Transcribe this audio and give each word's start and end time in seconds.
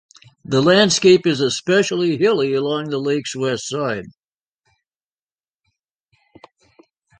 The 0.43 0.63
landscape 0.63 1.27
is 1.27 1.41
especially 1.41 2.17
hilly 2.17 2.55
along 2.55 2.89
the 2.89 2.97
lake's 2.97 3.35
west 3.35 3.69
side. 3.69 4.05